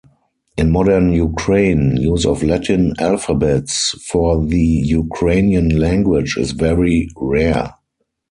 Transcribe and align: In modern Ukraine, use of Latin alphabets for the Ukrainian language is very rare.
In 0.57 0.71
modern 0.71 1.13
Ukraine, 1.13 1.95
use 1.95 2.25
of 2.25 2.41
Latin 2.41 2.95
alphabets 2.97 3.89
for 4.07 4.43
the 4.43 4.59
Ukrainian 4.59 5.69
language 5.77 6.37
is 6.39 6.53
very 6.53 7.07
rare. 7.17 7.71